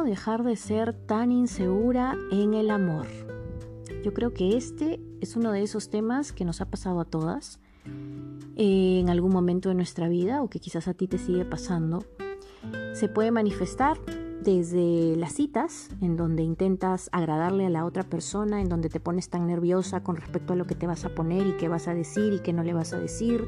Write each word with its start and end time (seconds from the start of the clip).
¿Cómo 0.00 0.08
dejar 0.08 0.44
de 0.44 0.56
ser 0.56 0.94
tan 0.94 1.30
insegura 1.30 2.16
en 2.32 2.54
el 2.54 2.70
amor? 2.70 3.06
Yo 4.02 4.14
creo 4.14 4.32
que 4.32 4.56
este 4.56 4.98
es 5.20 5.36
uno 5.36 5.52
de 5.52 5.62
esos 5.62 5.90
temas 5.90 6.32
que 6.32 6.46
nos 6.46 6.62
ha 6.62 6.70
pasado 6.70 7.00
a 7.00 7.04
todas 7.04 7.60
eh, 8.56 8.98
en 8.98 9.10
algún 9.10 9.30
momento 9.30 9.68
de 9.68 9.74
nuestra 9.74 10.08
vida 10.08 10.42
o 10.42 10.48
que 10.48 10.58
quizás 10.58 10.88
a 10.88 10.94
ti 10.94 11.06
te 11.06 11.18
sigue 11.18 11.44
pasando. 11.44 12.02
Se 12.94 13.10
puede 13.10 13.30
manifestar 13.30 13.98
desde 14.42 15.16
las 15.16 15.34
citas, 15.34 15.90
en 16.00 16.16
donde 16.16 16.44
intentas 16.44 17.10
agradarle 17.12 17.66
a 17.66 17.70
la 17.70 17.84
otra 17.84 18.02
persona, 18.02 18.62
en 18.62 18.70
donde 18.70 18.88
te 18.88 19.00
pones 19.00 19.28
tan 19.28 19.46
nerviosa 19.46 20.02
con 20.02 20.16
respecto 20.16 20.54
a 20.54 20.56
lo 20.56 20.66
que 20.66 20.74
te 20.74 20.86
vas 20.86 21.04
a 21.04 21.14
poner 21.14 21.46
y 21.46 21.58
qué 21.58 21.68
vas 21.68 21.88
a 21.88 21.94
decir 21.94 22.32
y 22.32 22.38
qué 22.38 22.54
no 22.54 22.62
le 22.62 22.72
vas 22.72 22.94
a 22.94 22.98
decir, 22.98 23.46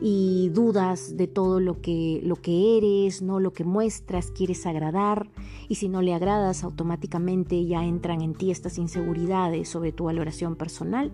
y 0.00 0.50
dudas 0.50 1.16
de 1.16 1.26
todo 1.26 1.60
lo 1.60 1.80
que, 1.80 2.20
lo 2.22 2.36
que 2.36 2.78
eres, 2.78 3.22
¿no? 3.22 3.40
lo 3.40 3.52
que 3.52 3.64
muestras, 3.64 4.30
quieres 4.30 4.66
agradar, 4.66 5.28
y 5.68 5.76
si 5.76 5.88
no 5.88 6.02
le 6.02 6.14
agradas, 6.14 6.64
automáticamente 6.64 7.64
ya 7.66 7.84
entran 7.84 8.20
en 8.20 8.34
ti 8.34 8.50
estas 8.50 8.78
inseguridades 8.78 9.68
sobre 9.68 9.92
tu 9.92 10.04
valoración 10.04 10.56
personal. 10.56 11.12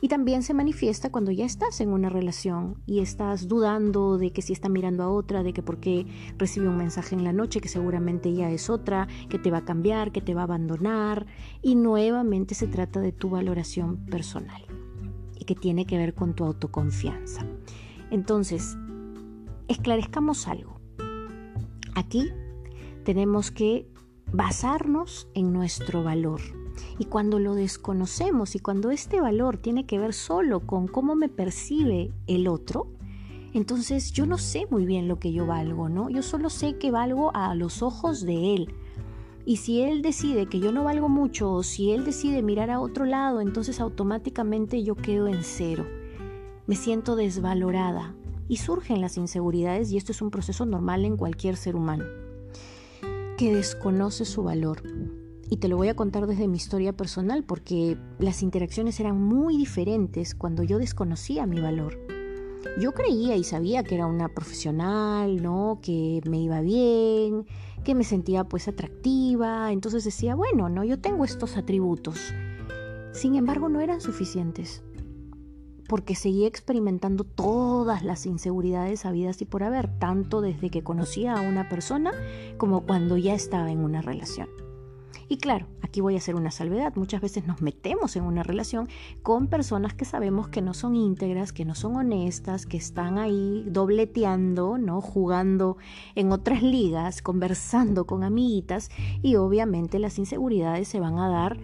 Y 0.00 0.08
también 0.08 0.42
se 0.42 0.52
manifiesta 0.52 1.10
cuando 1.10 1.30
ya 1.30 1.46
estás 1.46 1.80
en 1.80 1.88
una 1.88 2.10
relación 2.10 2.76
y 2.86 3.00
estás 3.00 3.48
dudando 3.48 4.18
de 4.18 4.30
que 4.30 4.42
si 4.42 4.52
está 4.52 4.68
mirando 4.68 5.02
a 5.02 5.08
otra, 5.08 5.42
de 5.42 5.54
que 5.54 5.62
por 5.62 5.78
qué 5.78 6.06
recibe 6.36 6.68
un 6.68 6.76
mensaje 6.76 7.14
en 7.14 7.24
la 7.24 7.32
noche 7.32 7.60
que 7.60 7.68
seguramente 7.68 8.32
ya 8.34 8.50
es 8.50 8.68
otra, 8.68 9.08
que 9.30 9.38
te 9.38 9.50
va 9.50 9.58
a 9.58 9.64
cambiar, 9.64 10.12
que 10.12 10.20
te 10.20 10.34
va 10.34 10.42
a 10.42 10.44
abandonar. 10.44 11.26
Y 11.62 11.76
nuevamente 11.76 12.54
se 12.54 12.66
trata 12.66 13.00
de 13.00 13.12
tu 13.12 13.30
valoración 13.30 14.04
personal 14.06 14.62
y 15.34 15.44
que 15.44 15.54
tiene 15.54 15.86
que 15.86 15.96
ver 15.96 16.14
con 16.14 16.34
tu 16.34 16.44
autoconfianza. 16.44 17.46
Entonces, 18.10 18.76
esclarezcamos 19.68 20.48
algo. 20.48 20.80
Aquí 21.94 22.30
tenemos 23.04 23.50
que 23.50 23.88
basarnos 24.32 25.28
en 25.34 25.52
nuestro 25.52 26.02
valor 26.02 26.40
y 26.98 27.06
cuando 27.06 27.38
lo 27.38 27.54
desconocemos 27.54 28.54
y 28.54 28.58
cuando 28.58 28.90
este 28.90 29.20
valor 29.20 29.56
tiene 29.56 29.86
que 29.86 29.98
ver 29.98 30.12
solo 30.12 30.60
con 30.60 30.88
cómo 30.88 31.14
me 31.14 31.28
percibe 31.28 32.10
el 32.26 32.48
otro, 32.48 32.88
entonces 33.54 34.12
yo 34.12 34.26
no 34.26 34.38
sé 34.38 34.66
muy 34.70 34.84
bien 34.84 35.08
lo 35.08 35.18
que 35.18 35.32
yo 35.32 35.46
valgo, 35.46 35.88
¿no? 35.88 36.10
Yo 36.10 36.22
solo 36.22 36.50
sé 36.50 36.76
que 36.76 36.90
valgo 36.90 37.34
a 37.34 37.54
los 37.54 37.82
ojos 37.82 38.22
de 38.22 38.54
él. 38.54 38.74
Y 39.46 39.58
si 39.58 39.80
él 39.80 40.02
decide 40.02 40.46
que 40.46 40.58
yo 40.58 40.72
no 40.72 40.84
valgo 40.84 41.08
mucho 41.08 41.52
o 41.52 41.62
si 41.62 41.92
él 41.92 42.04
decide 42.04 42.42
mirar 42.42 42.70
a 42.70 42.80
otro 42.80 43.04
lado, 43.04 43.40
entonces 43.40 43.80
automáticamente 43.80 44.82
yo 44.82 44.96
quedo 44.96 45.28
en 45.28 45.42
cero. 45.42 45.86
Me 46.66 46.74
siento 46.74 47.14
desvalorada 47.14 48.16
y 48.48 48.56
surgen 48.56 49.00
las 49.00 49.16
inseguridades 49.16 49.92
y 49.92 49.96
esto 49.96 50.10
es 50.10 50.20
un 50.20 50.32
proceso 50.32 50.66
normal 50.66 51.04
en 51.04 51.16
cualquier 51.16 51.56
ser 51.56 51.76
humano 51.76 52.04
que 53.38 53.54
desconoce 53.54 54.24
su 54.24 54.42
valor 54.42 54.82
y 55.48 55.58
te 55.58 55.68
lo 55.68 55.76
voy 55.76 55.88
a 55.88 55.94
contar 55.94 56.26
desde 56.26 56.48
mi 56.48 56.56
historia 56.56 56.92
personal 56.92 57.44
porque 57.44 57.96
las 58.18 58.42
interacciones 58.42 58.98
eran 58.98 59.22
muy 59.22 59.56
diferentes 59.56 60.34
cuando 60.34 60.64
yo 60.64 60.78
desconocía 60.78 61.46
mi 61.46 61.60
valor. 61.60 62.00
Yo 62.80 62.92
creía 62.92 63.36
y 63.36 63.44
sabía 63.44 63.84
que 63.84 63.94
era 63.94 64.06
una 64.06 64.28
profesional, 64.28 65.40
¿no? 65.40 65.78
Que 65.80 66.20
me 66.28 66.40
iba 66.40 66.62
bien, 66.62 67.46
que 67.84 67.94
me 67.94 68.02
sentía 68.02 68.42
pues 68.42 68.66
atractiva, 68.66 69.70
entonces 69.70 70.02
decía, 70.02 70.34
bueno, 70.34 70.68
no, 70.68 70.82
yo 70.82 70.98
tengo 70.98 71.24
estos 71.24 71.56
atributos. 71.56 72.34
Sin 73.12 73.36
embargo, 73.36 73.68
no 73.68 73.80
eran 73.80 74.00
suficientes 74.00 74.82
porque 75.88 76.14
seguía 76.14 76.48
experimentando 76.48 77.24
todas 77.24 78.02
las 78.02 78.26
inseguridades 78.26 79.04
habidas 79.06 79.40
y 79.42 79.44
por 79.44 79.62
haber, 79.62 79.88
tanto 79.98 80.40
desde 80.40 80.70
que 80.70 80.82
conocía 80.82 81.34
a 81.34 81.40
una 81.40 81.68
persona 81.68 82.12
como 82.58 82.82
cuando 82.82 83.16
ya 83.16 83.34
estaba 83.34 83.70
en 83.70 83.78
una 83.78 84.02
relación. 84.02 84.48
Y 85.28 85.38
claro, 85.38 85.66
aquí 85.82 86.00
voy 86.00 86.14
a 86.14 86.18
hacer 86.18 86.36
una 86.36 86.52
salvedad. 86.52 86.92
Muchas 86.94 87.20
veces 87.20 87.46
nos 87.46 87.60
metemos 87.60 88.14
en 88.14 88.22
una 88.22 88.44
relación 88.44 88.88
con 89.22 89.48
personas 89.48 89.92
que 89.92 90.04
sabemos 90.04 90.48
que 90.48 90.62
no 90.62 90.72
son 90.72 90.94
íntegras, 90.94 91.52
que 91.52 91.64
no 91.64 91.74
son 91.74 91.96
honestas, 91.96 92.64
que 92.64 92.76
están 92.76 93.18
ahí 93.18 93.64
dobleteando, 93.66 94.78
¿no? 94.78 95.00
Jugando 95.00 95.78
en 96.14 96.30
otras 96.30 96.62
ligas, 96.62 97.22
conversando 97.22 98.06
con 98.06 98.22
amiguitas 98.22 98.90
y 99.20 99.34
obviamente 99.34 99.98
las 99.98 100.18
inseguridades 100.18 100.86
se 100.86 101.00
van 101.00 101.18
a 101.18 101.28
dar 101.28 101.58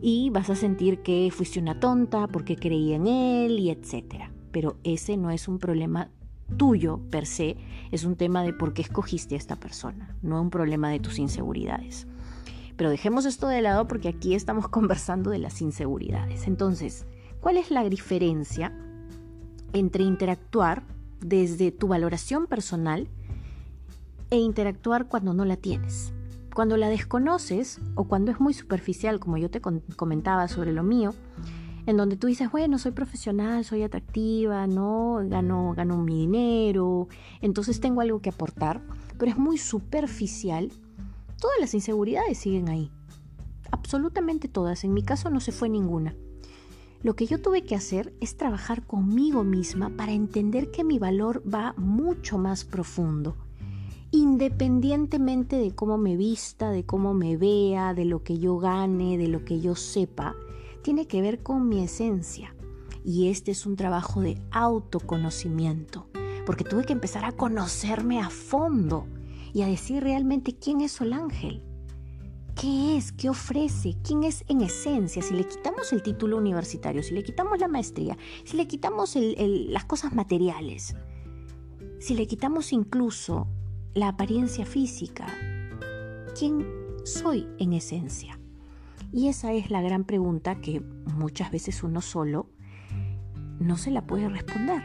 y 0.00 0.30
vas 0.30 0.50
a 0.50 0.56
sentir 0.56 1.02
que 1.02 1.30
fuiste 1.32 1.60
una 1.60 1.80
tonta 1.80 2.26
porque 2.28 2.56
creí 2.56 2.92
en 2.92 3.06
él 3.06 3.58
y 3.58 3.70
etcétera. 3.70 4.32
Pero 4.52 4.76
ese 4.84 5.16
no 5.16 5.30
es 5.30 5.48
un 5.48 5.58
problema 5.58 6.10
tuyo 6.56 7.00
per 7.10 7.26
se, 7.26 7.56
es 7.90 8.04
un 8.04 8.16
tema 8.16 8.42
de 8.42 8.52
por 8.52 8.72
qué 8.72 8.82
escogiste 8.82 9.34
a 9.34 9.38
esta 9.38 9.56
persona, 9.56 10.16
no 10.22 10.40
un 10.40 10.50
problema 10.50 10.90
de 10.90 11.00
tus 11.00 11.18
inseguridades. 11.18 12.06
Pero 12.76 12.90
dejemos 12.90 13.26
esto 13.26 13.48
de 13.48 13.60
lado 13.60 13.86
porque 13.88 14.08
aquí 14.08 14.34
estamos 14.34 14.68
conversando 14.70 15.30
de 15.30 15.38
las 15.38 15.60
inseguridades. 15.60 16.46
Entonces, 16.46 17.06
¿cuál 17.40 17.56
es 17.56 17.70
la 17.70 17.88
diferencia 17.88 18.72
entre 19.72 20.04
interactuar 20.04 20.84
desde 21.20 21.72
tu 21.72 21.88
valoración 21.88 22.46
personal 22.46 23.08
e 24.30 24.36
interactuar 24.36 25.08
cuando 25.08 25.34
no 25.34 25.44
la 25.44 25.56
tienes? 25.56 26.12
Cuando 26.58 26.76
la 26.76 26.88
desconoces 26.88 27.80
o 27.94 28.08
cuando 28.08 28.32
es 28.32 28.40
muy 28.40 28.52
superficial, 28.52 29.20
como 29.20 29.36
yo 29.36 29.48
te 29.48 29.60
comentaba 29.60 30.48
sobre 30.48 30.72
lo 30.72 30.82
mío, 30.82 31.14
en 31.86 31.96
donde 31.96 32.16
tú 32.16 32.26
dices, 32.26 32.50
bueno, 32.50 32.78
soy 32.78 32.90
profesional, 32.90 33.64
soy 33.64 33.84
atractiva, 33.84 34.66
no 34.66 35.20
gano, 35.22 35.72
gano 35.76 35.98
mi 35.98 36.18
dinero, 36.18 37.06
entonces 37.40 37.78
tengo 37.78 38.00
algo 38.00 38.20
que 38.20 38.30
aportar, 38.30 38.82
pero 39.20 39.30
es 39.30 39.38
muy 39.38 39.56
superficial 39.56 40.72
todas 41.40 41.60
las 41.60 41.74
inseguridades 41.74 42.38
siguen 42.38 42.68
ahí. 42.68 42.90
Absolutamente 43.70 44.48
todas. 44.48 44.82
En 44.82 44.94
mi 44.94 45.04
caso 45.04 45.30
no 45.30 45.38
se 45.38 45.52
fue 45.52 45.68
ninguna. 45.68 46.16
Lo 47.04 47.14
que 47.14 47.26
yo 47.26 47.40
tuve 47.40 47.62
que 47.62 47.76
hacer 47.76 48.12
es 48.20 48.36
trabajar 48.36 48.84
conmigo 48.84 49.44
misma 49.44 49.90
para 49.90 50.10
entender 50.10 50.72
que 50.72 50.82
mi 50.82 50.98
valor 50.98 51.40
va 51.48 51.74
mucho 51.76 52.36
más 52.36 52.64
profundo. 52.64 53.36
Independientemente 54.10 55.56
de 55.56 55.74
cómo 55.74 55.98
me 55.98 56.16
vista, 56.16 56.70
de 56.70 56.86
cómo 56.86 57.12
me 57.12 57.36
vea, 57.36 57.92
de 57.92 58.06
lo 58.06 58.22
que 58.22 58.38
yo 58.38 58.58
gane, 58.58 59.18
de 59.18 59.28
lo 59.28 59.44
que 59.44 59.60
yo 59.60 59.74
sepa, 59.74 60.34
tiene 60.82 61.06
que 61.06 61.20
ver 61.20 61.42
con 61.42 61.68
mi 61.68 61.80
esencia. 61.80 62.54
Y 63.04 63.28
este 63.28 63.50
es 63.50 63.66
un 63.66 63.76
trabajo 63.76 64.22
de 64.22 64.40
autoconocimiento, 64.50 66.08
porque 66.46 66.64
tuve 66.64 66.84
que 66.84 66.94
empezar 66.94 67.24
a 67.24 67.32
conocerme 67.32 68.20
a 68.20 68.30
fondo 68.30 69.06
y 69.52 69.62
a 69.62 69.66
decir 69.66 70.02
realmente 70.02 70.56
quién 70.56 70.80
es 70.80 70.92
Sol 70.92 71.12
Ángel. 71.12 71.62
¿Qué 72.58 72.96
es? 72.96 73.12
¿Qué 73.12 73.28
ofrece? 73.28 73.96
¿Quién 74.02 74.24
es 74.24 74.42
en 74.48 74.62
esencia? 74.62 75.22
Si 75.22 75.34
le 75.34 75.46
quitamos 75.46 75.92
el 75.92 76.02
título 76.02 76.38
universitario, 76.38 77.02
si 77.02 77.14
le 77.14 77.22
quitamos 77.22 77.60
la 77.60 77.68
maestría, 77.68 78.16
si 78.44 78.56
le 78.56 78.66
quitamos 78.66 79.16
las 79.16 79.84
cosas 79.84 80.14
materiales, 80.14 80.96
si 82.00 82.14
le 82.14 82.26
quitamos 82.26 82.72
incluso 82.72 83.46
la 83.98 84.08
apariencia 84.08 84.64
física, 84.64 85.26
¿quién 86.38 86.64
soy 87.02 87.48
en 87.58 87.72
esencia? 87.72 88.38
Y 89.12 89.26
esa 89.26 89.52
es 89.52 89.72
la 89.72 89.82
gran 89.82 90.04
pregunta 90.04 90.60
que 90.60 90.80
muchas 91.16 91.50
veces 91.50 91.82
uno 91.82 92.00
solo 92.00 92.46
no 93.58 93.76
se 93.76 93.90
la 93.90 94.06
puede 94.06 94.28
responder 94.28 94.82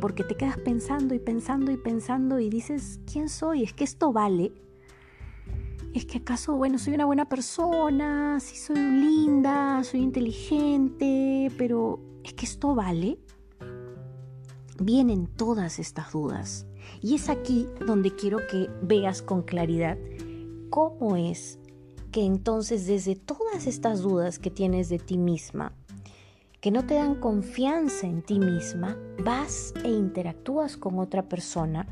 porque 0.00 0.24
te 0.24 0.36
quedas 0.36 0.56
pensando 0.58 1.14
y 1.14 1.20
pensando 1.20 1.70
y 1.70 1.76
pensando 1.76 2.40
y 2.40 2.50
dices, 2.50 3.00
¿quién 3.10 3.28
soy? 3.28 3.62
¿Es 3.62 3.72
que 3.72 3.84
esto 3.84 4.12
vale? 4.12 4.52
¿Es 5.94 6.04
que 6.04 6.18
acaso, 6.18 6.56
bueno, 6.56 6.78
soy 6.78 6.94
una 6.94 7.04
buena 7.04 7.28
persona, 7.28 8.40
sí 8.40 8.56
soy 8.56 8.78
linda, 8.78 9.82
soy 9.84 10.00
inteligente, 10.00 11.52
pero 11.56 12.00
¿es 12.24 12.34
que 12.34 12.46
esto 12.46 12.74
vale? 12.74 13.20
Vienen 14.80 15.28
todas 15.28 15.78
estas 15.78 16.12
dudas. 16.12 16.67
Y 17.00 17.14
es 17.14 17.28
aquí 17.28 17.66
donde 17.86 18.14
quiero 18.14 18.38
que 18.50 18.68
veas 18.82 19.22
con 19.22 19.42
claridad 19.42 19.98
cómo 20.70 21.16
es 21.16 21.58
que 22.12 22.24
entonces 22.24 22.86
desde 22.86 23.16
todas 23.16 23.66
estas 23.66 24.00
dudas 24.00 24.38
que 24.38 24.50
tienes 24.50 24.88
de 24.88 24.98
ti 24.98 25.18
misma, 25.18 25.72
que 26.60 26.70
no 26.70 26.86
te 26.86 26.94
dan 26.94 27.14
confianza 27.16 28.06
en 28.06 28.22
ti 28.22 28.38
misma, 28.38 28.96
vas 29.24 29.74
e 29.84 29.90
interactúas 29.90 30.76
con 30.76 30.98
otra 30.98 31.28
persona 31.28 31.86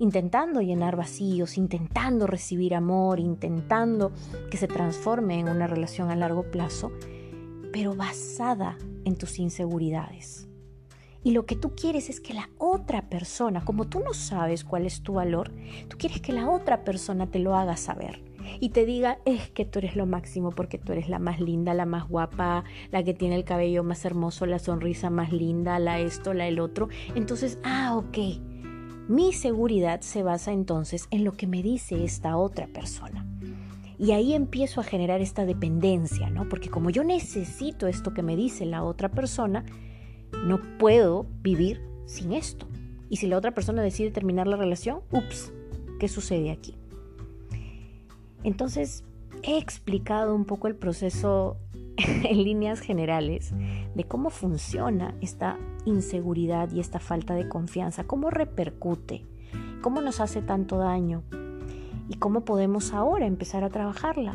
intentando 0.00 0.62
llenar 0.62 0.96
vacíos, 0.96 1.58
intentando 1.58 2.26
recibir 2.26 2.74
amor, 2.74 3.20
intentando 3.20 4.12
que 4.50 4.56
se 4.56 4.66
transforme 4.66 5.38
en 5.38 5.48
una 5.48 5.66
relación 5.66 6.10
a 6.10 6.16
largo 6.16 6.50
plazo, 6.50 6.90
pero 7.70 7.94
basada 7.94 8.78
en 9.04 9.16
tus 9.16 9.38
inseguridades. 9.38 10.49
Y 11.22 11.32
lo 11.32 11.44
que 11.44 11.56
tú 11.56 11.74
quieres 11.74 12.08
es 12.08 12.20
que 12.20 12.32
la 12.32 12.48
otra 12.58 13.08
persona, 13.10 13.64
como 13.64 13.86
tú 13.88 14.00
no 14.00 14.14
sabes 14.14 14.64
cuál 14.64 14.86
es 14.86 15.02
tu 15.02 15.14
valor, 15.14 15.52
tú 15.88 15.98
quieres 15.98 16.20
que 16.22 16.32
la 16.32 16.48
otra 16.48 16.82
persona 16.82 17.26
te 17.26 17.38
lo 17.38 17.54
haga 17.54 17.76
saber 17.76 18.22
y 18.58 18.70
te 18.70 18.86
diga 18.86 19.18
es 19.24 19.50
que 19.50 19.64
tú 19.64 19.78
eres 19.78 19.96
lo 19.96 20.06
máximo 20.06 20.50
porque 20.50 20.78
tú 20.78 20.92
eres 20.92 21.08
la 21.08 21.18
más 21.18 21.40
linda, 21.40 21.74
la 21.74 21.86
más 21.86 22.08
guapa, 22.08 22.64
la 22.90 23.02
que 23.02 23.14
tiene 23.14 23.36
el 23.36 23.44
cabello 23.44 23.84
más 23.84 24.04
hermoso, 24.04 24.46
la 24.46 24.58
sonrisa 24.58 25.10
más 25.10 25.32
linda, 25.32 25.78
la 25.78 26.00
esto, 26.00 26.34
la 26.34 26.48
el 26.48 26.58
otro. 26.58 26.88
Entonces, 27.14 27.58
ah, 27.64 27.96
ok, 27.96 28.18
Mi 29.08 29.32
seguridad 29.32 30.02
se 30.02 30.22
basa 30.22 30.52
entonces 30.52 31.08
en 31.10 31.24
lo 31.24 31.32
que 31.32 31.48
me 31.48 31.64
dice 31.64 32.04
esta 32.04 32.36
otra 32.36 32.68
persona. 32.68 33.26
Y 33.98 34.12
ahí 34.12 34.34
empiezo 34.34 34.80
a 34.80 34.84
generar 34.84 35.20
esta 35.20 35.44
dependencia, 35.44 36.30
¿no? 36.30 36.48
Porque 36.48 36.70
como 36.70 36.90
yo 36.90 37.02
necesito 37.02 37.88
esto 37.88 38.14
que 38.14 38.22
me 38.22 38.36
dice 38.36 38.66
la 38.66 38.84
otra 38.84 39.10
persona, 39.10 39.64
no 40.44 40.60
puedo 40.78 41.26
vivir 41.42 41.82
sin 42.06 42.32
esto. 42.32 42.66
Y 43.08 43.16
si 43.16 43.26
la 43.26 43.36
otra 43.36 43.52
persona 43.52 43.82
decide 43.82 44.10
terminar 44.10 44.46
la 44.46 44.56
relación, 44.56 45.00
ups, 45.10 45.52
¿qué 45.98 46.08
sucede 46.08 46.50
aquí? 46.50 46.76
Entonces, 48.44 49.04
he 49.42 49.58
explicado 49.58 50.34
un 50.34 50.44
poco 50.44 50.68
el 50.68 50.76
proceso 50.76 51.56
en 51.96 52.44
líneas 52.44 52.80
generales 52.80 53.52
de 53.94 54.04
cómo 54.04 54.30
funciona 54.30 55.14
esta 55.20 55.58
inseguridad 55.84 56.70
y 56.72 56.80
esta 56.80 57.00
falta 57.00 57.34
de 57.34 57.48
confianza, 57.48 58.04
cómo 58.04 58.30
repercute, 58.30 59.24
cómo 59.82 60.00
nos 60.00 60.20
hace 60.20 60.42
tanto 60.42 60.78
daño 60.78 61.22
y 62.08 62.14
cómo 62.14 62.44
podemos 62.44 62.92
ahora 62.92 63.26
empezar 63.26 63.64
a 63.64 63.70
trabajarla. 63.70 64.34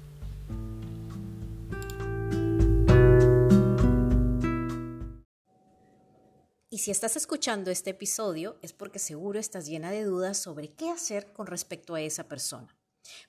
Y 6.73 6.77
si 6.77 6.89
estás 6.89 7.17
escuchando 7.17 7.69
este 7.69 7.89
episodio 7.89 8.57
es 8.61 8.71
porque 8.71 8.97
seguro 8.97 9.37
estás 9.41 9.65
llena 9.65 9.91
de 9.91 10.05
dudas 10.05 10.37
sobre 10.37 10.69
qué 10.69 10.89
hacer 10.89 11.33
con 11.33 11.45
respecto 11.45 11.95
a 11.95 12.01
esa 12.01 12.29
persona. 12.29 12.73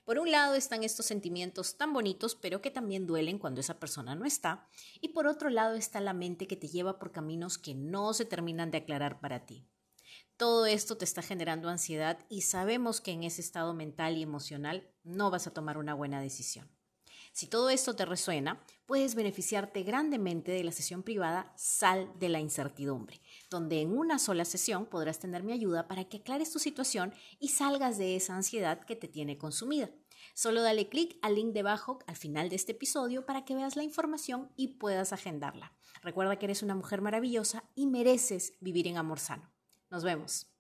Por 0.05 0.21
un 0.21 0.31
lado 0.31 0.55
están 0.55 0.85
estos 0.85 1.07
sentimientos 1.07 1.77
tan 1.77 1.93
bonitos, 1.93 2.37
pero 2.37 2.63
que 2.63 2.71
también 2.71 3.05
duelen 3.05 3.41
cuando 3.41 3.61
esa 3.61 3.81
persona 3.81 4.15
no 4.15 4.27
está. 4.27 4.69
Y 5.01 5.09
por 5.09 5.27
otro 5.27 5.51
lado 5.51 5.75
está 5.75 6.01
la 6.01 6.13
mente 6.13 6.47
que 6.47 6.55
te 6.55 6.69
lleva 6.69 7.01
por 7.01 7.11
caminos 7.11 7.59
que 7.59 7.75
no 7.75 8.15
se 8.15 8.25
terminan 8.25 8.71
de 8.71 8.79
aclarar 8.79 9.19
para 9.19 9.45
ti. 9.45 9.67
Todo 10.37 10.67
esto 10.67 10.97
te 10.97 11.05
está 11.05 11.21
generando 11.21 11.69
ansiedad 11.69 12.25
y 12.29 12.43
sabemos 12.43 13.01
que 13.01 13.11
en 13.11 13.25
ese 13.25 13.41
estado 13.41 13.75
mental 13.75 14.17
y 14.19 14.23
emocional 14.23 14.89
no 15.03 15.33
vas 15.33 15.49
a 15.49 15.53
tomar 15.53 15.79
una 15.79 15.95
buena 15.95 16.21
decisión. 16.21 16.71
Si 17.33 17.47
todo 17.47 17.71
esto 17.71 17.97
te 17.97 18.05
resuena, 18.05 18.63
puedes 18.85 19.15
beneficiarte 19.15 19.83
grandemente 19.83 20.53
de 20.53 20.65
la 20.65 20.71
sesión 20.71 21.03
privada 21.03 21.51
Sal 21.57 22.13
de 22.19 22.29
la 22.29 22.41
Incertidumbre, 22.41 23.23
donde 23.51 23.81
en 23.81 23.97
una 23.97 24.19
sola 24.19 24.45
sesión 24.45 24.85
podrás 24.85 25.19
tener 25.19 25.43
mi 25.43 25.53
ayuda 25.53 25.89
para 25.89 26.05
que 26.05 26.19
aclares 26.19 26.53
tu 26.53 26.59
situación 26.59 27.15
y 27.39 27.49
salgas 27.49 27.97
de 27.97 28.17
esa 28.17 28.37
ansiedad 28.37 28.85
que 28.85 28.97
te 28.97 29.09
tiene 29.09 29.39
consumida. 29.39 29.91
Solo 30.35 30.63
dale 30.63 30.91
clic 30.91 31.19
al 31.23 31.35
link 31.35 31.53
debajo 31.53 31.99
al 32.07 32.17
final 32.17 32.51
de 32.51 32.57
este 32.57 32.73
episodio 32.73 33.25
para 33.25 33.45
que 33.47 33.55
veas 33.55 33.77
la 33.77 33.83
información 33.83 34.53
y 34.57 34.77
puedas 34.79 35.15
agendarla. 35.15 35.73
Recuerda 36.03 36.39
que 36.39 36.47
eres 36.47 36.63
una 36.63 36.75
mujer 36.75 37.01
maravillosa 37.01 37.65
y 37.75 37.87
mereces 37.87 38.53
vivir 38.61 38.87
en 38.89 38.99
amor 38.99 39.19
sano. 39.19 39.51
Nos 39.91 40.05
vemos. 40.05 40.52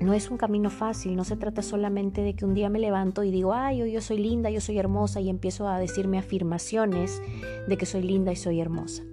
No 0.00 0.12
es 0.12 0.30
un 0.30 0.36
camino 0.36 0.68
fácil, 0.68 1.16
no 1.16 1.24
se 1.24 1.36
trata 1.36 1.62
solamente 1.62 2.20
de 2.20 2.34
que 2.34 2.44
un 2.44 2.52
día 2.52 2.68
me 2.68 2.78
levanto 2.78 3.24
y 3.24 3.30
digo, 3.30 3.54
ay, 3.54 3.90
yo 3.90 4.00
soy 4.02 4.18
linda, 4.18 4.50
yo 4.50 4.60
soy 4.60 4.78
hermosa 4.78 5.20
y 5.20 5.30
empiezo 5.30 5.68
a 5.68 5.78
decirme 5.78 6.18
afirmaciones 6.18 7.22
de 7.66 7.76
que 7.78 7.86
soy 7.86 8.02
linda 8.02 8.30
y 8.30 8.36
soy 8.36 8.60
hermosa. 8.60 9.04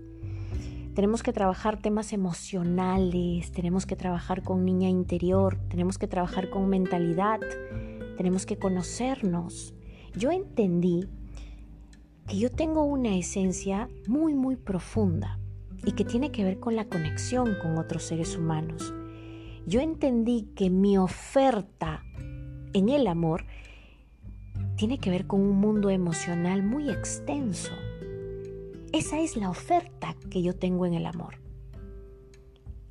Tenemos 0.94 1.24
que 1.24 1.34
trabajar 1.34 1.82
temas 1.82 2.14
emocionales, 2.14 3.52
tenemos 3.52 3.86
que 3.86 3.96
trabajar 3.96 4.44
con 4.44 4.66
niña 4.66 4.90
interior, 4.90 5.58
tenemos 5.70 5.98
que 5.98 6.08
trabajar 6.08 6.50
con 6.50 6.70
mentalidad, 6.70 7.40
tenemos 8.18 8.46
que 8.46 8.58
conocernos. 8.58 9.74
Yo 10.16 10.32
entendí 10.32 11.08
que 12.28 12.38
yo 12.38 12.52
tengo 12.52 12.84
una 12.84 13.16
esencia 13.16 13.90
muy, 14.08 14.36
muy 14.36 14.56
profunda 14.56 15.40
y 15.86 15.94
que 15.94 16.06
tiene 16.06 16.32
que 16.32 16.44
ver 16.44 16.60
con 16.60 16.76
la 16.76 16.86
conexión 16.86 17.56
con 17.62 17.78
otros 17.78 18.04
seres 18.04 18.38
humanos. 18.38 18.94
Yo 19.66 19.80
entendí 19.80 20.50
que 20.56 20.70
mi 20.70 20.98
oferta 20.98 22.04
en 22.74 22.90
el 22.90 23.08
amor 23.08 23.46
tiene 24.76 24.98
que 24.98 25.10
ver 25.10 25.28
con 25.28 25.42
un 25.42 25.56
mundo 25.58 25.90
emocional 25.90 26.64
muy 26.64 26.90
extenso. 26.90 27.72
Esa 28.92 29.20
es 29.20 29.38
la 29.38 29.50
oferta 29.50 30.16
que 30.30 30.42
yo 30.42 30.56
tengo 30.56 30.86
en 30.86 30.94
el 30.94 31.06
amor. 31.06 31.36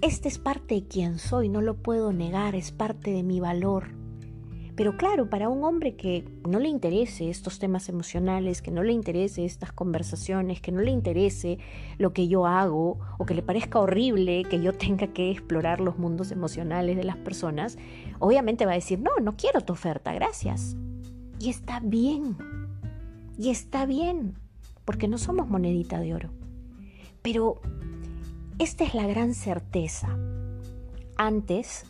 Este 0.01 0.29
es 0.29 0.39
parte 0.39 0.75
de 0.75 0.89
quien 0.89 1.19
soy, 1.19 1.49
no 1.49 1.61
lo 1.61 1.77
puedo 1.77 2.13
negar, 2.13 2.57
es 2.57 2.73
parte 2.73 3.13
de 3.13 3.23
mi 3.23 3.39
valor. 3.39 4.01
Pero 4.75 4.97
claro, 4.97 5.29
para 5.29 5.51
un 5.51 5.65
hombre 5.65 5.97
que 5.97 6.25
no 6.49 6.59
le 6.59 6.69
interese 6.69 7.29
estos 7.29 7.59
temas 7.59 7.91
emocionales, 7.91 8.63
que 8.63 8.71
no 8.71 8.83
le 8.83 8.93
interese 8.93 9.45
estas 9.45 9.71
conversaciones, 9.71 10.63
que 10.63 10.73
no 10.73 10.81
le 10.81 10.91
interese 10.91 11.59
lo 11.99 12.15
que 12.15 12.27
yo 12.27 12.47
hago 12.47 12.99
o 13.19 13.27
que 13.27 13.35
le 13.35 13.43
parezca 13.43 13.81
horrible 13.81 14.45
que 14.45 14.63
yo 14.63 14.73
tenga 14.73 15.09
que 15.09 15.31
explorar 15.31 15.81
los 15.81 15.99
mundos 15.99 16.33
emocionales 16.33 16.97
de 16.97 17.05
las 17.05 17.17
personas, 17.17 17.77
obviamente 18.19 18.65
va 18.65 18.73
a 18.73 18.77
decir, 18.77 18.99
no, 18.99 19.11
no 19.23 19.37
quiero 19.37 19.61
tu 19.61 19.75
oferta, 19.75 20.15
gracias. 20.15 20.75
Y 21.39 21.51
está 21.51 21.81
bien. 21.81 22.37
Y 23.39 23.51
está 23.51 23.85
bien, 23.85 24.39
porque 24.87 25.07
no 25.09 25.19
somos 25.19 25.49
monedita 25.49 26.01
de 26.01 26.15
oro. 26.15 26.31
Pero 27.21 27.61
esta 28.59 28.85
es 28.85 28.95
la 28.95 29.07
gran 29.07 29.35
certeza. 29.35 30.17
Antes 31.17 31.85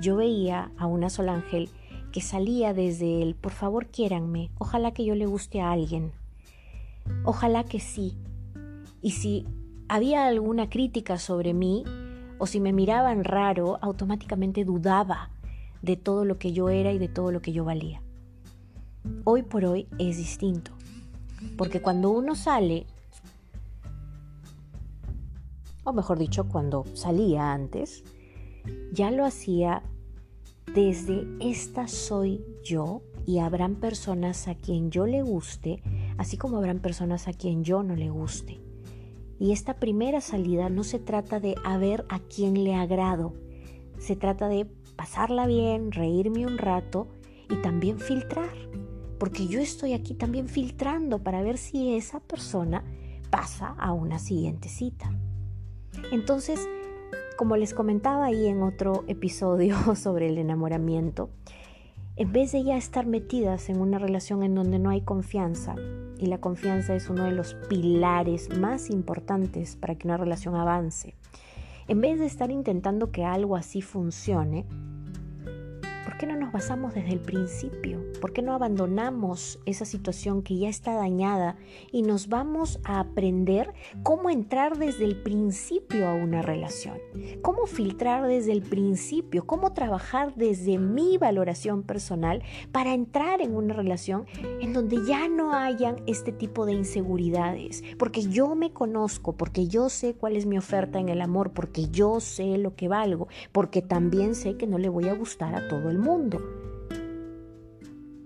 yo 0.00 0.16
veía 0.16 0.70
a 0.76 0.86
una 0.86 1.10
sola 1.10 1.34
ángel 1.34 1.70
que 2.14 2.20
salía 2.20 2.72
desde 2.72 3.22
él, 3.22 3.34
por 3.34 3.50
favor 3.50 3.88
quiéranme, 3.88 4.52
ojalá 4.58 4.94
que 4.94 5.04
yo 5.04 5.16
le 5.16 5.26
guste 5.26 5.60
a 5.60 5.72
alguien, 5.72 6.12
ojalá 7.24 7.64
que 7.64 7.80
sí. 7.80 8.16
Y 9.02 9.10
si 9.10 9.48
había 9.88 10.24
alguna 10.24 10.70
crítica 10.70 11.18
sobre 11.18 11.54
mí, 11.54 11.82
o 12.38 12.46
si 12.46 12.60
me 12.60 12.72
miraban 12.72 13.24
raro, 13.24 13.80
automáticamente 13.82 14.64
dudaba 14.64 15.30
de 15.82 15.96
todo 15.96 16.24
lo 16.24 16.38
que 16.38 16.52
yo 16.52 16.68
era 16.68 16.92
y 16.92 16.98
de 16.98 17.08
todo 17.08 17.32
lo 17.32 17.42
que 17.42 17.52
yo 17.52 17.64
valía. 17.64 18.00
Hoy 19.24 19.42
por 19.42 19.64
hoy 19.64 19.88
es 19.98 20.16
distinto, 20.16 20.70
porque 21.58 21.82
cuando 21.82 22.10
uno 22.10 22.36
sale, 22.36 22.86
o 25.82 25.92
mejor 25.92 26.20
dicho, 26.20 26.46
cuando 26.46 26.84
salía 26.94 27.52
antes, 27.52 28.04
ya 28.92 29.10
lo 29.10 29.24
hacía 29.24 29.82
desde 30.72 31.26
esta 31.40 31.88
soy 31.88 32.44
yo 32.62 33.02
y 33.26 33.38
habrán 33.38 33.76
personas 33.76 34.48
a 34.48 34.54
quien 34.54 34.90
yo 34.90 35.06
le 35.06 35.22
guste, 35.22 35.82
así 36.18 36.36
como 36.36 36.58
habrán 36.58 36.80
personas 36.80 37.28
a 37.28 37.32
quien 37.32 37.64
yo 37.64 37.82
no 37.82 37.96
le 37.96 38.10
guste. 38.10 38.60
Y 39.38 39.52
esta 39.52 39.78
primera 39.78 40.20
salida 40.20 40.68
no 40.68 40.84
se 40.84 40.98
trata 40.98 41.40
de 41.40 41.54
a 41.64 41.76
ver 41.78 42.04
a 42.08 42.20
quién 42.20 42.64
le 42.64 42.74
agrado, 42.74 43.34
se 43.98 44.16
trata 44.16 44.48
de 44.48 44.66
pasarla 44.96 45.46
bien, 45.46 45.92
reírme 45.92 46.46
un 46.46 46.58
rato 46.58 47.08
y 47.50 47.56
también 47.56 47.98
filtrar, 47.98 48.54
porque 49.18 49.46
yo 49.46 49.60
estoy 49.60 49.92
aquí 49.92 50.14
también 50.14 50.48
filtrando 50.48 51.22
para 51.22 51.42
ver 51.42 51.58
si 51.58 51.94
esa 51.94 52.20
persona 52.20 52.84
pasa 53.30 53.74
a 53.78 53.92
una 53.92 54.18
siguiente 54.18 54.68
cita. 54.68 55.10
Entonces, 56.12 56.68
como 57.36 57.56
les 57.56 57.74
comentaba 57.74 58.26
ahí 58.26 58.46
en 58.46 58.62
otro 58.62 59.04
episodio 59.06 59.76
sobre 59.96 60.28
el 60.28 60.38
enamoramiento, 60.38 61.30
en 62.16 62.32
vez 62.32 62.52
de 62.52 62.62
ya 62.62 62.76
estar 62.76 63.06
metidas 63.06 63.68
en 63.68 63.80
una 63.80 63.98
relación 63.98 64.42
en 64.42 64.54
donde 64.54 64.78
no 64.78 64.90
hay 64.90 65.00
confianza, 65.00 65.74
y 66.18 66.26
la 66.26 66.38
confianza 66.38 66.94
es 66.94 67.10
uno 67.10 67.24
de 67.24 67.32
los 67.32 67.54
pilares 67.68 68.56
más 68.56 68.88
importantes 68.90 69.74
para 69.76 69.96
que 69.96 70.06
una 70.06 70.16
relación 70.16 70.54
avance, 70.54 71.16
en 71.88 72.00
vez 72.00 72.18
de 72.18 72.26
estar 72.26 72.50
intentando 72.50 73.10
que 73.10 73.24
algo 73.24 73.56
así 73.56 73.82
funcione, 73.82 74.64
¿por 76.14 76.20
¿por 76.24 76.28
qué 76.28 76.32
no 76.32 76.38
nos 76.38 76.52
basamos 76.52 76.94
desde 76.94 77.12
el 77.12 77.18
principio? 77.18 78.00
¿Por 78.20 78.32
qué 78.32 78.40
no 78.40 78.54
abandonamos 78.54 79.58
esa 79.66 79.84
situación 79.84 80.42
que 80.42 80.56
ya 80.56 80.68
está 80.68 80.94
dañada 80.94 81.56
y 81.90 82.02
nos 82.02 82.28
vamos 82.28 82.78
a 82.84 83.00
aprender 83.00 83.74
cómo 84.04 84.30
entrar 84.30 84.78
desde 84.78 85.04
el 85.06 85.20
principio 85.20 86.06
a 86.08 86.14
una 86.14 86.40
relación? 86.40 86.98
¿Cómo 87.42 87.66
filtrar 87.66 88.28
desde 88.28 88.52
el 88.52 88.62
principio? 88.62 89.44
¿Cómo 89.44 89.72
trabajar 89.72 90.36
desde 90.36 90.78
mi 90.78 91.18
valoración 91.18 91.82
personal 91.82 92.44
para 92.70 92.94
entrar 92.94 93.40
en 93.40 93.56
una 93.56 93.74
relación 93.74 94.24
en 94.60 94.72
donde 94.72 95.04
ya 95.04 95.26
no 95.28 95.52
hayan 95.52 95.96
este 96.06 96.30
tipo 96.30 96.64
de 96.64 96.74
inseguridades? 96.74 97.82
Porque 97.98 98.22
yo 98.22 98.54
me 98.54 98.72
conozco, 98.72 99.32
porque 99.32 99.66
yo 99.66 99.88
sé 99.88 100.14
cuál 100.14 100.36
es 100.36 100.46
mi 100.46 100.56
oferta 100.58 101.00
en 101.00 101.08
el 101.08 101.20
amor, 101.20 101.50
porque 101.50 101.88
yo 101.90 102.20
sé 102.20 102.56
lo 102.56 102.76
que 102.76 102.86
valgo, 102.86 103.26
porque 103.50 103.82
también 103.82 104.36
sé 104.36 104.56
que 104.56 104.68
no 104.68 104.78
le 104.78 104.88
voy 104.88 105.08
a 105.08 105.14
gustar 105.14 105.56
a 105.56 105.66
todo 105.68 105.90
el 105.90 105.98
mundo. 105.98 106.13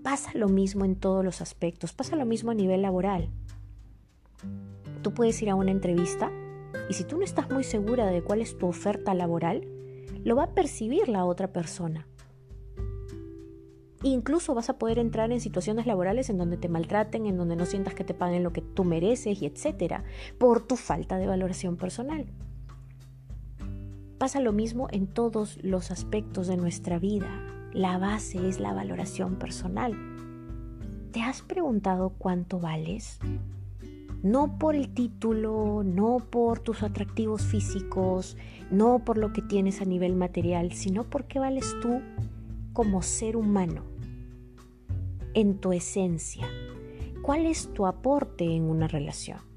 Pasa 0.03 0.31
lo 0.33 0.47
mismo 0.47 0.85
en 0.85 0.95
todos 0.95 1.23
los 1.23 1.41
aspectos, 1.41 1.93
pasa 1.93 2.15
lo 2.15 2.25
mismo 2.25 2.51
a 2.51 2.53
nivel 2.53 2.81
laboral. 2.81 3.29
Tú 5.01 5.13
puedes 5.13 5.41
ir 5.41 5.49
a 5.49 5.55
una 5.55 5.71
entrevista 5.71 6.31
y 6.89 6.93
si 6.93 7.03
tú 7.03 7.17
no 7.17 7.23
estás 7.23 7.49
muy 7.49 7.63
segura 7.63 8.05
de 8.07 8.21
cuál 8.21 8.41
es 8.41 8.57
tu 8.57 8.67
oferta 8.67 9.13
laboral, 9.13 9.67
lo 10.23 10.35
va 10.35 10.43
a 10.45 10.53
percibir 10.53 11.09
la 11.09 11.25
otra 11.25 11.51
persona. 11.51 12.07
Incluso 14.03 14.53
vas 14.53 14.69
a 14.69 14.77
poder 14.77 14.97
entrar 14.97 15.31
en 15.31 15.41
situaciones 15.41 15.85
laborales 15.85 16.29
en 16.29 16.37
donde 16.37 16.57
te 16.57 16.69
maltraten, 16.69 17.25
en 17.25 17.37
donde 17.37 17.55
no 17.55 17.65
sientas 17.65 17.93
que 17.93 18.05
te 18.05 18.13
paguen 18.13 18.43
lo 18.43 18.53
que 18.53 18.61
tú 18.61 18.85
mereces 18.85 19.41
y 19.41 19.45
etcétera, 19.45 20.03
por 20.37 20.65
tu 20.65 20.77
falta 20.77 21.17
de 21.17 21.27
valoración 21.27 21.75
personal. 21.75 22.25
Pasa 24.17 24.39
lo 24.39 24.53
mismo 24.53 24.87
en 24.91 25.07
todos 25.07 25.57
los 25.63 25.91
aspectos 25.91 26.47
de 26.47 26.57
nuestra 26.57 26.97
vida. 26.97 27.58
La 27.73 27.99
base 27.99 28.49
es 28.49 28.59
la 28.59 28.73
valoración 28.73 29.35
personal. 29.35 29.93
¿Te 31.11 31.21
has 31.21 31.43
preguntado 31.43 32.09
cuánto 32.17 32.59
vales? 32.59 33.19
No 34.23 34.57
por 34.57 34.75
el 34.75 34.89
título, 34.89 35.83
no 35.85 36.17
por 36.17 36.59
tus 36.59 36.81
atractivos 36.81 37.43
físicos, 37.43 38.37
no 38.71 39.05
por 39.05 39.19
lo 39.19 39.33
que 39.33 39.43
tienes 39.43 39.81
a 39.81 39.85
nivel 39.85 40.15
material, 40.15 40.71
sino 40.71 41.03
porque 41.03 41.37
vales 41.37 41.75
tú 41.79 42.01
como 42.73 43.03
ser 43.03 43.37
humano, 43.37 43.83
en 45.35 45.59
tu 45.59 45.71
esencia. 45.71 46.47
¿Cuál 47.21 47.45
es 47.45 47.71
tu 47.73 47.85
aporte 47.85 48.45
en 48.45 48.63
una 48.63 48.87
relación? 48.87 49.48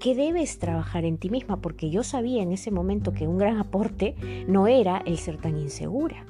¿Qué 0.00 0.14
debes 0.14 0.58
trabajar 0.58 1.04
en 1.04 1.18
ti 1.18 1.28
misma? 1.28 1.60
Porque 1.60 1.90
yo 1.90 2.02
sabía 2.02 2.42
en 2.42 2.52
ese 2.52 2.70
momento 2.70 3.12
que 3.12 3.28
un 3.28 3.36
gran 3.36 3.58
aporte 3.58 4.16
no 4.48 4.66
era 4.66 4.96
el 5.04 5.18
ser 5.18 5.36
tan 5.36 5.58
insegura. 5.58 6.24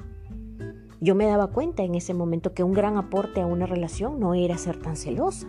Yo 0.99 1.15
me 1.15 1.25
daba 1.25 1.47
cuenta 1.47 1.81
en 1.81 1.95
ese 1.95 2.13
momento 2.13 2.53
que 2.53 2.63
un 2.63 2.73
gran 2.73 2.97
aporte 2.97 3.39
a 3.39 3.45
una 3.45 3.65
relación 3.65 4.19
no 4.19 4.33
era 4.33 4.57
ser 4.57 4.77
tan 4.77 4.97
celosa. 4.97 5.47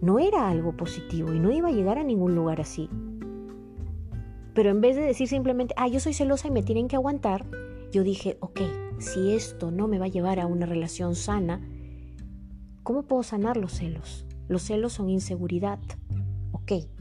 No 0.00 0.20
era 0.20 0.48
algo 0.48 0.76
positivo 0.76 1.34
y 1.34 1.40
no 1.40 1.50
iba 1.50 1.70
a 1.70 1.72
llegar 1.72 1.98
a 1.98 2.04
ningún 2.04 2.36
lugar 2.36 2.60
así. 2.60 2.88
Pero 4.54 4.70
en 4.70 4.80
vez 4.80 4.94
de 4.94 5.02
decir 5.02 5.26
simplemente, 5.26 5.74
ah, 5.76 5.88
yo 5.88 5.98
soy 5.98 6.14
celosa 6.14 6.46
y 6.46 6.52
me 6.52 6.62
tienen 6.62 6.86
que 6.86 6.94
aguantar, 6.94 7.46
yo 7.90 8.04
dije, 8.04 8.38
ok, 8.38 8.60
si 8.98 9.32
esto 9.32 9.72
no 9.72 9.88
me 9.88 9.98
va 9.98 10.04
a 10.04 10.08
llevar 10.08 10.38
a 10.38 10.46
una 10.46 10.66
relación 10.66 11.16
sana, 11.16 11.60
¿cómo 12.84 13.02
puedo 13.02 13.24
sanar 13.24 13.56
los 13.56 13.72
celos? 13.72 14.24
Los 14.46 14.62
celos 14.62 14.92
son 14.92 15.10
inseguridad. 15.10 15.80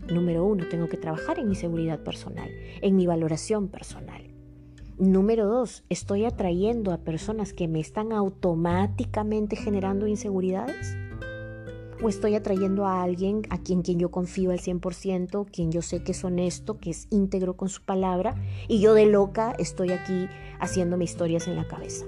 Número 0.10 0.44
uno, 0.44 0.68
tengo 0.68 0.88
que 0.88 0.98
trabajar 0.98 1.38
en 1.40 1.48
mi 1.48 1.56
seguridad 1.56 2.00
personal, 2.00 2.50
en 2.82 2.96
mi 2.96 3.06
valoración 3.06 3.68
personal. 3.68 4.24
Número 4.98 5.48
dos, 5.48 5.84
estoy 5.90 6.26
atrayendo 6.26 6.92
a 6.92 6.98
personas 6.98 7.54
que 7.54 7.68
me 7.68 7.80
están 7.80 8.12
automáticamente 8.12 9.56
generando 9.56 10.08
inseguridades 10.08 10.98
o 12.02 12.10
estoy 12.10 12.36
atrayendo 12.36 12.86
a 12.86 13.04
alguien 13.04 13.44
a 13.50 13.60
quien, 13.60 13.82
quien 13.82 14.00
yo 14.00 14.10
confío 14.10 14.52
al 14.52 14.60
100%, 14.60 15.46
quien 15.52 15.72
yo 15.72 15.82
sé 15.82 16.04
que 16.04 16.14
es 16.14 16.24
honesto, 16.24 16.80
que 16.80 16.90
es 16.90 17.08
íntegro 17.12 17.56
con 17.56 17.70
su 17.70 17.84
palabra, 17.84 18.36
y 18.68 18.80
yo 18.80 18.94
de 18.94 19.06
loca 19.06 19.54
estoy 19.60 19.92
aquí 19.92 20.28
haciéndome 20.60 21.04
historias 21.04 21.48
en 21.48 21.56
la 21.56 21.68
cabeza. 21.68 22.06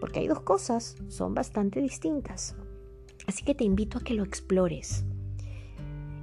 Porque 0.00 0.20
hay 0.20 0.28
dos 0.28 0.40
cosas, 0.40 0.96
son 1.08 1.34
bastante 1.34 1.80
distintas. 1.80 2.54
Así 3.26 3.44
que 3.44 3.54
te 3.54 3.64
invito 3.64 3.98
a 3.98 4.02
que 4.02 4.14
lo 4.14 4.24
explores. 4.24 5.04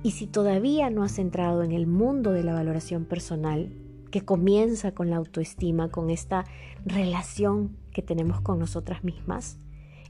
Y 0.06 0.12
si 0.12 0.28
todavía 0.28 0.92
no 0.92 1.02
has 1.02 1.18
entrado 1.18 1.64
en 1.64 1.72
el 1.72 1.88
mundo 1.88 2.32
de 2.32 2.44
la 2.44 2.54
valoración 2.54 3.06
personal, 3.06 3.74
que 4.12 4.22
comienza 4.24 4.92
con 4.92 5.10
la 5.10 5.16
autoestima, 5.16 5.90
con 5.90 6.12
esta 6.12 6.46
relación 6.86 7.76
que 7.92 8.04
tenemos 8.04 8.40
con 8.40 8.60
nosotras 8.60 9.04
mismas, 9.04 9.58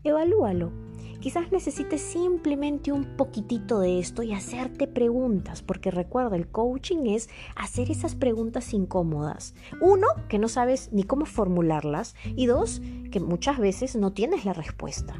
evalúalo. 0.04 0.74
Quizás 1.22 1.50
necesites 1.54 2.02
simplemente 2.02 2.92
un 2.92 3.16
poquitito 3.16 3.80
de 3.80 4.00
esto 4.00 4.22
y 4.22 4.34
hacerte 4.34 4.86
preguntas, 4.86 5.62
porque 5.62 5.92
recuerda, 5.92 6.36
el 6.36 6.50
coaching 6.50 7.06
es 7.06 7.30
hacer 7.56 7.90
esas 7.90 8.16
preguntas 8.16 8.74
incómodas. 8.74 9.56
Uno, 9.80 10.08
que 10.28 10.40
no 10.40 10.50
sabes 10.50 10.92
ni 10.92 11.06
cómo 11.06 11.26
formularlas, 11.26 12.16
y 12.36 12.48
dos, 12.48 12.82
que 13.12 13.22
muchas 13.22 13.60
veces 13.60 13.96
no 13.96 14.12
tienes 14.12 14.44
la 14.44 14.52
respuesta, 14.52 15.16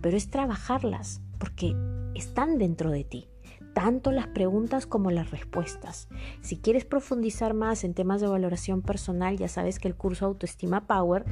pero 0.00 0.16
es 0.16 0.30
trabajarlas, 0.30 1.20
porque 1.38 1.76
están 2.14 2.56
dentro 2.56 2.90
de 2.90 3.04
ti 3.04 3.28
tanto 3.74 4.12
las 4.12 4.28
preguntas 4.28 4.86
como 4.86 5.10
las 5.10 5.30
respuestas. 5.30 6.08
Si 6.40 6.56
quieres 6.56 6.84
profundizar 6.84 7.52
más 7.52 7.84
en 7.84 7.92
temas 7.92 8.20
de 8.20 8.28
valoración 8.28 8.80
personal, 8.80 9.36
ya 9.36 9.48
sabes 9.48 9.78
que 9.78 9.88
el 9.88 9.96
curso 9.96 10.26
Autoestima 10.26 10.86
Power, 10.86 11.24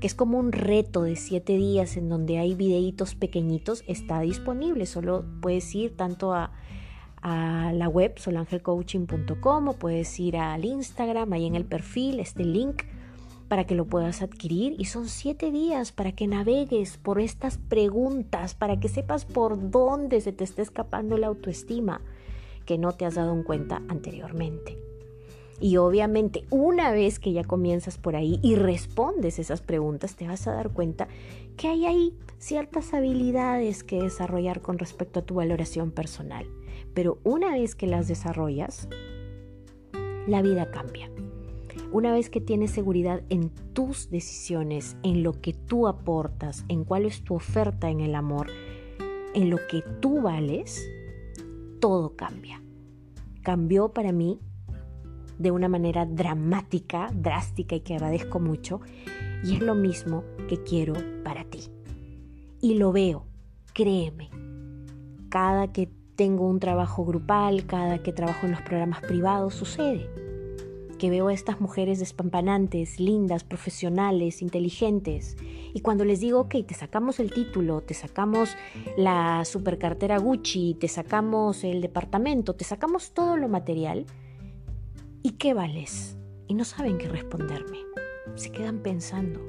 que 0.00 0.06
es 0.06 0.14
como 0.14 0.38
un 0.38 0.52
reto 0.52 1.02
de 1.02 1.16
siete 1.16 1.54
días 1.54 1.96
en 1.96 2.08
donde 2.08 2.38
hay 2.38 2.54
videitos 2.54 3.14
pequeñitos, 3.14 3.84
está 3.86 4.20
disponible. 4.20 4.86
Solo 4.86 5.24
puedes 5.42 5.74
ir 5.74 5.96
tanto 5.96 6.32
a, 6.32 6.52
a 7.20 7.72
la 7.74 7.88
web 7.88 8.14
solangelcoaching.com 8.16 9.68
o 9.68 9.72
puedes 9.74 10.18
ir 10.20 10.36
al 10.36 10.64
Instagram, 10.64 11.32
ahí 11.32 11.46
en 11.46 11.56
el 11.56 11.64
perfil, 11.64 12.20
este 12.20 12.44
link 12.44 12.84
para 13.48 13.64
que 13.64 13.74
lo 13.74 13.86
puedas 13.86 14.22
adquirir 14.22 14.74
y 14.78 14.84
son 14.84 15.08
siete 15.08 15.50
días 15.50 15.92
para 15.92 16.12
que 16.12 16.26
navegues 16.26 16.98
por 16.98 17.20
estas 17.20 17.58
preguntas, 17.58 18.54
para 18.54 18.78
que 18.78 18.88
sepas 18.88 19.24
por 19.24 19.70
dónde 19.70 20.20
se 20.20 20.32
te 20.32 20.44
está 20.44 20.62
escapando 20.62 21.16
la 21.16 21.28
autoestima 21.28 22.02
que 22.66 22.78
no 22.78 22.92
te 22.92 23.06
has 23.06 23.14
dado 23.14 23.32
en 23.32 23.42
cuenta 23.42 23.82
anteriormente. 23.88 24.78
Y 25.60 25.78
obviamente 25.78 26.44
una 26.50 26.92
vez 26.92 27.18
que 27.18 27.32
ya 27.32 27.42
comienzas 27.42 27.98
por 27.98 28.14
ahí 28.14 28.38
y 28.42 28.54
respondes 28.54 29.38
esas 29.38 29.60
preguntas, 29.60 30.14
te 30.14 30.28
vas 30.28 30.46
a 30.46 30.52
dar 30.52 30.70
cuenta 30.70 31.08
que 31.56 31.68
hay 31.68 31.86
ahí 31.86 32.14
ciertas 32.38 32.94
habilidades 32.94 33.82
que 33.82 34.02
desarrollar 34.02 34.60
con 34.60 34.78
respecto 34.78 35.20
a 35.20 35.24
tu 35.24 35.34
valoración 35.34 35.90
personal. 35.90 36.46
Pero 36.94 37.18
una 37.24 37.52
vez 37.52 37.74
que 37.74 37.86
las 37.86 38.06
desarrollas, 38.06 38.88
la 40.26 40.42
vida 40.42 40.70
cambia. 40.70 41.10
Una 41.90 42.12
vez 42.12 42.28
que 42.28 42.40
tienes 42.40 42.70
seguridad 42.70 43.22
en 43.30 43.50
tus 43.72 44.10
decisiones, 44.10 44.96
en 45.02 45.22
lo 45.22 45.40
que 45.40 45.54
tú 45.54 45.88
aportas, 45.88 46.64
en 46.68 46.84
cuál 46.84 47.06
es 47.06 47.24
tu 47.24 47.34
oferta 47.34 47.88
en 47.88 48.00
el 48.00 48.14
amor, 48.14 48.48
en 49.34 49.48
lo 49.48 49.56
que 49.70 49.82
tú 50.00 50.20
vales, 50.20 50.86
todo 51.80 52.14
cambia. 52.14 52.62
Cambió 53.42 53.94
para 53.94 54.12
mí 54.12 54.38
de 55.38 55.50
una 55.50 55.68
manera 55.68 56.04
dramática, 56.04 57.10
drástica 57.14 57.76
y 57.76 57.80
que 57.80 57.94
agradezco 57.94 58.38
mucho. 58.38 58.80
Y 59.42 59.54
es 59.54 59.60
lo 59.60 59.74
mismo 59.74 60.24
que 60.46 60.62
quiero 60.62 60.92
para 61.24 61.44
ti. 61.44 61.70
Y 62.60 62.74
lo 62.74 62.92
veo, 62.92 63.24
créeme. 63.72 64.28
Cada 65.30 65.72
que 65.72 65.88
tengo 66.16 66.46
un 66.46 66.60
trabajo 66.60 67.06
grupal, 67.06 67.64
cada 67.64 68.02
que 68.02 68.12
trabajo 68.12 68.44
en 68.44 68.52
los 68.52 68.62
programas 68.62 69.00
privados, 69.00 69.54
sucede 69.54 70.27
que 70.98 71.10
veo 71.10 71.28
a 71.28 71.32
estas 71.32 71.60
mujeres 71.60 71.98
despampanantes, 71.98 73.00
lindas, 73.00 73.44
profesionales, 73.44 74.42
inteligentes, 74.42 75.36
y 75.72 75.80
cuando 75.80 76.04
les 76.04 76.20
digo, 76.20 76.40
ok, 76.40 76.56
te 76.66 76.74
sacamos 76.74 77.20
el 77.20 77.32
título, 77.32 77.80
te 77.80 77.94
sacamos 77.94 78.56
la 78.96 79.44
supercartera 79.44 80.18
Gucci, 80.18 80.76
te 80.78 80.88
sacamos 80.88 81.64
el 81.64 81.80
departamento, 81.80 82.54
te 82.54 82.64
sacamos 82.64 83.12
todo 83.12 83.36
lo 83.36 83.48
material, 83.48 84.06
¿y 85.22 85.32
qué 85.32 85.54
vales? 85.54 86.16
Y 86.46 86.54
no 86.54 86.64
saben 86.64 86.98
qué 86.98 87.08
responderme, 87.08 87.78
se 88.34 88.50
quedan 88.50 88.80
pensando. 88.80 89.40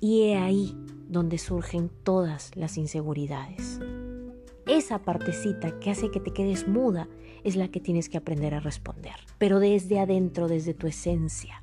Y 0.00 0.22
he 0.22 0.36
ahí 0.36 0.76
donde 1.08 1.38
surgen 1.38 1.90
todas 2.04 2.54
las 2.54 2.76
inseguridades. 2.78 3.80
Esa 4.68 4.98
partecita 4.98 5.80
que 5.80 5.90
hace 5.90 6.10
que 6.10 6.20
te 6.20 6.30
quedes 6.30 6.68
muda 6.68 7.08
es 7.42 7.56
la 7.56 7.68
que 7.68 7.80
tienes 7.80 8.10
que 8.10 8.18
aprender 8.18 8.54
a 8.54 8.60
responder, 8.60 9.14
pero 9.38 9.60
desde 9.60 9.98
adentro, 9.98 10.46
desde 10.46 10.74
tu 10.74 10.86
esencia. 10.86 11.62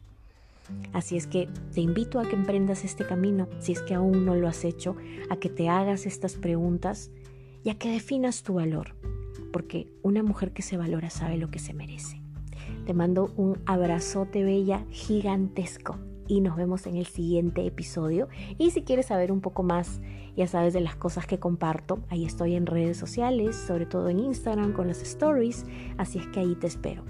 Así 0.92 1.16
es 1.16 1.28
que 1.28 1.48
te 1.72 1.82
invito 1.82 2.20
a 2.20 2.28
que 2.28 2.36
emprendas 2.36 2.84
este 2.84 3.06
camino, 3.06 3.48
si 3.60 3.74
es 3.74 3.84
que 3.84 3.94
aún 3.94 4.26
no 4.26 4.34
lo 4.34 4.48
has 4.48 4.66
hecho, 4.66 4.96
a 5.30 5.36
que 5.36 5.50
te 5.50 5.70
hagas 5.70 6.08
estas 6.08 6.34
preguntas 6.34 7.12
y 7.64 7.70
a 7.70 7.78
que 7.78 7.92
definas 7.92 8.42
tu 8.42 8.56
valor, 8.56 8.96
porque 9.54 9.88
una 10.02 10.24
mujer 10.24 10.52
que 10.52 10.64
se 10.64 10.76
valora 10.76 11.12
sabe 11.12 11.38
lo 11.38 11.52
que 11.52 11.60
se 11.60 11.76
merece. 11.76 12.20
Te 12.88 12.96
mando 12.96 13.32
un 13.38 13.62
abrazote 13.68 14.44
bella 14.44 14.84
gigantesco 14.90 16.00
y 16.28 16.42
nos 16.42 16.56
vemos 16.56 16.86
en 16.88 16.96
el 16.96 17.06
siguiente 17.06 17.66
episodio. 17.66 18.28
Y 18.58 18.72
si 18.72 18.84
quieres 18.84 19.08
saber 19.08 19.32
un 19.32 19.42
poco 19.42 19.64
más, 19.64 20.02
ya 20.36 20.48
sabes 20.48 20.74
de 20.74 20.82
las 20.82 20.96
cosas 20.96 21.28
que 21.28 21.40
comparto, 21.40 22.00
ahí 22.10 22.26
estoy 22.26 22.56
en 22.56 22.66
redes 22.66 22.98
sociales, 22.98 23.56
sobre 23.56 23.86
todo 23.86 24.10
en 24.10 24.20
Instagram 24.20 24.74
con 24.74 24.88
las 24.88 25.02
stories, 25.02 25.66
así 25.98 26.20
es 26.20 26.28
que 26.28 26.40
ahí 26.42 26.56
te 26.56 26.68
espero. 26.68 27.04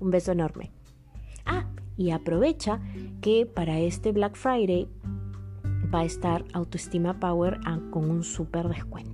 Un 0.00 0.10
beso 0.10 0.32
enorme. 0.32 0.72
Ah, 1.46 1.66
y 1.96 2.10
aprovecha 2.10 2.80
que 3.20 3.46
para 3.46 3.78
este 3.78 4.12
Black 4.12 4.36
Friday 4.36 4.88
va 5.94 6.00
a 6.00 6.04
estar 6.04 6.44
Autoestima 6.52 7.20
Power 7.20 7.60
con 7.90 8.10
un 8.10 8.24
súper 8.24 8.68
descuento. 8.68 9.13